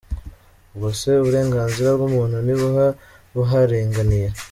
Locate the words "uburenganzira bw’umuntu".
1.21-2.37